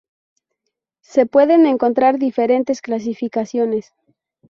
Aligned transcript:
Se 1.03 1.27
pueden 1.27 1.67
encontrar 1.67 2.17
diferentes 2.17 2.81
clasificaciones. 2.81 3.93